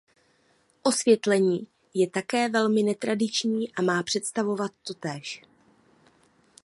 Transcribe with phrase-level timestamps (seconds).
[0.83, 5.41] Osvětlení je také velmi netradiční a má představovat totéž.